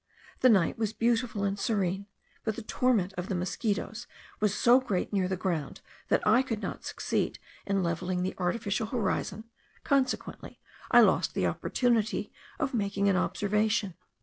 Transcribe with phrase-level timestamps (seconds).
[0.39, 2.07] The night was beautiful and serene,
[2.43, 4.07] but the torment of the mosquitos
[4.39, 8.87] was so great near the ground, that I could not succeed in levelling the artificial
[8.87, 9.43] horizon;
[9.83, 10.59] consequently
[10.89, 13.93] I lost the opportunity of making an observation.